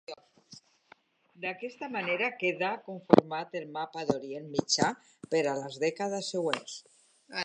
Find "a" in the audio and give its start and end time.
5.53-5.57